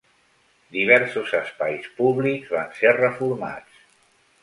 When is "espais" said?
1.41-1.87